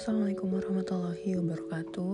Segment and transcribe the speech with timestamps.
[0.00, 2.12] Assalamualaikum warahmatullahi wabarakatuh.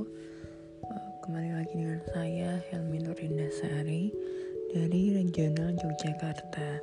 [0.91, 4.11] Eh, Kembali lagi dengan saya Helmi Nurindasari
[4.75, 6.83] Dari Regional Yogyakarta.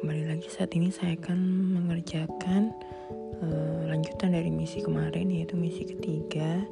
[0.00, 1.36] Kembali lagi saat ini saya akan
[1.76, 2.72] mengerjakan
[3.44, 6.64] eh, Lanjutan dari misi kemarin yaitu misi ketiga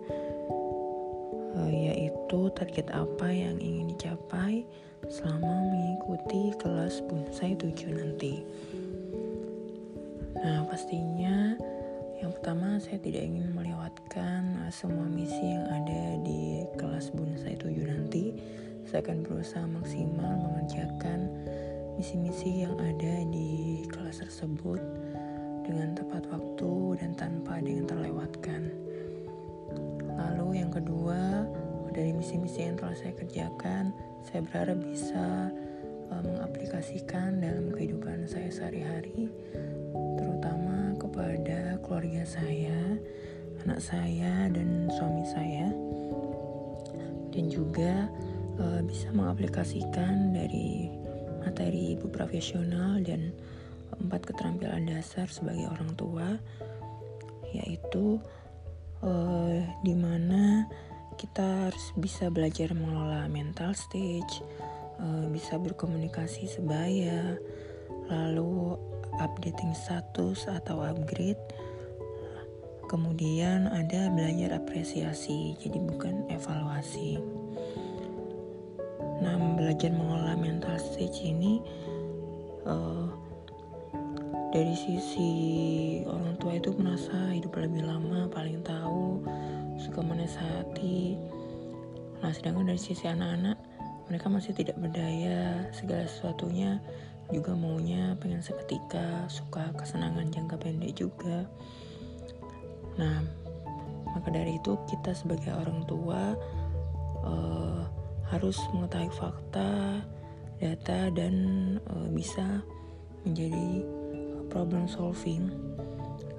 [1.53, 4.65] eh, Yaitu target apa yang ingin dicapai
[5.13, 7.69] Selama mengikuti kelas bonsai 7
[8.01, 8.41] nanti.
[10.41, 11.53] Nah pastinya
[12.23, 17.67] yang pertama saya tidak ingin melewatkan uh, semua misi yang ada di kelas bonsai 7
[17.83, 18.39] nanti.
[18.87, 21.27] Saya akan berusaha maksimal mengerjakan
[21.99, 24.83] misi-misi yang ada di kelas tersebut
[25.63, 28.71] Dengan tepat waktu dan tanpa ada yang terlewatkan.
[30.15, 31.47] Lalu yang kedua
[31.91, 33.91] dari misi-misi yang telah saya kerjakan
[34.23, 35.51] Saya berharap bisa
[36.11, 39.27] uh, mengaplikasikan dalam kehidupan saya sehari-hari
[42.13, 42.81] keluarga saya,
[43.65, 45.73] anak saya, dan suami saya,
[47.33, 48.05] dan juga
[48.61, 50.93] uh, bisa mengaplikasikan dari
[51.41, 53.33] materi ibu profesional dan
[53.97, 56.37] empat keterampilan dasar sebagai orang tua,
[57.57, 58.21] yaitu
[59.01, 60.69] uh, di mana
[61.17, 64.45] kita harus bisa belajar mengelola mental stage,
[65.01, 67.41] uh, bisa berkomunikasi sebaya,
[68.13, 68.77] lalu
[69.17, 71.41] updating status atau upgrade.
[72.93, 77.17] Kemudian ada belajar apresiasi, jadi bukan evaluasi.
[79.25, 81.65] Nah, belajar mengelola mental stage ini
[82.69, 83.09] uh,
[84.53, 85.33] dari sisi
[86.05, 89.25] orang tua itu merasa hidup lebih lama, paling tahu,
[89.81, 91.17] suka menasihati.
[92.21, 93.57] Nah, sedangkan dari sisi anak-anak,
[94.13, 96.77] mereka masih tidak berdaya, segala sesuatunya
[97.33, 101.49] juga maunya pengen seketika suka kesenangan jangka pendek juga
[102.97, 103.25] nah
[104.13, 106.37] maka dari itu kita sebagai orang tua
[107.25, 107.83] uh,
[108.29, 110.01] harus mengetahui fakta
[110.61, 111.35] data dan
[111.89, 112.61] uh, bisa
[113.25, 113.83] menjadi
[114.53, 115.49] problem solving.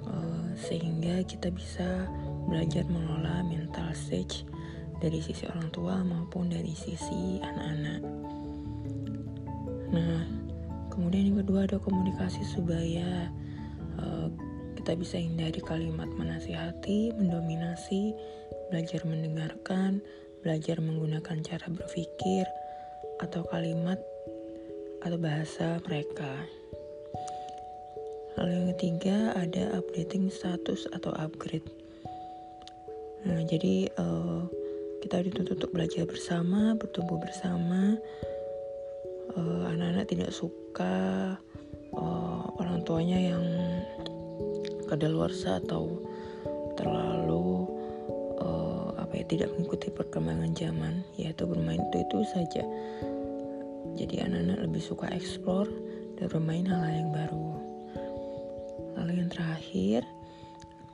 [0.06, 2.06] Uh, sehingga kita bisa
[2.46, 4.46] belajar mengelola mental stage
[5.02, 8.00] dari sisi orang tua maupun dari sisi anak-anak.
[9.90, 10.44] Nah
[10.94, 13.26] Kemudian yang kedua ada komunikasi supaya
[13.98, 14.30] uh,
[14.84, 18.12] kita bisa hindari kalimat menasihati, mendominasi,
[18.68, 20.04] belajar mendengarkan,
[20.44, 22.44] belajar menggunakan cara berpikir
[23.16, 23.96] atau kalimat
[25.00, 26.28] atau bahasa mereka.
[28.36, 31.64] Lalu yang ketiga ada updating status atau upgrade.
[33.24, 34.44] Nah, jadi uh,
[35.00, 37.96] kita dituntut untuk belajar bersama, bertumbuh bersama,
[39.32, 40.92] anak anak-anak tidak suka
[41.96, 43.44] uh, orang tuanya yang
[44.94, 45.98] kadaluarsa atau
[46.78, 47.66] terlalu
[48.38, 52.62] uh, apa ya tidak mengikuti perkembangan zaman yaitu bermain itu itu saja
[53.94, 55.70] jadi anak-anak lebih suka explore
[56.18, 57.48] dan bermain hal-hal yang baru
[58.98, 60.02] lalu yang terakhir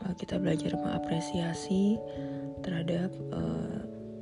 [0.05, 2.01] uh, kita belajar mengapresiasi
[2.65, 3.81] terhadap uh,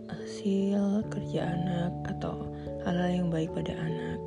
[0.08, 2.46] hasil kerja anak atau
[2.84, 4.20] hal-hal yang baik pada anak.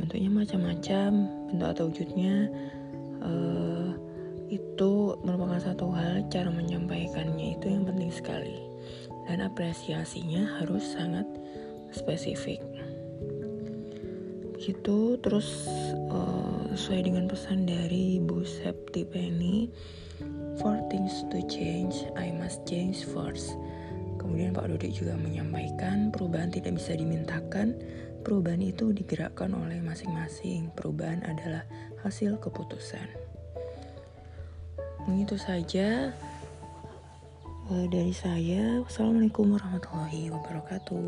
[0.00, 1.10] Bentuknya macam-macam,
[1.52, 2.48] bentuk atau wujudnya
[3.20, 3.92] uh,
[4.50, 8.58] itu merupakan satu hal cara menyampaikannya itu yang penting sekali
[9.30, 11.24] dan apresiasinya harus sangat
[11.94, 12.58] spesifik.
[14.58, 15.70] Begitu terus
[16.10, 19.70] uh, sesuai dengan pesan dari Bu Septi Penny,
[20.60, 23.56] for things to change, I must change first.
[24.20, 27.78] Kemudian Pak Dodi juga menyampaikan perubahan tidak bisa dimintakan,
[28.20, 30.68] perubahan itu digerakkan oleh masing-masing.
[30.76, 31.64] Perubahan adalah
[32.04, 33.29] hasil keputusan.
[35.18, 36.12] Itu saja
[37.70, 38.84] uh, dari saya.
[38.84, 41.06] Wassalamualaikum warahmatullahi wabarakatuh.